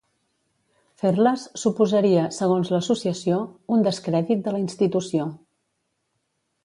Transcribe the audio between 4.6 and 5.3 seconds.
institució".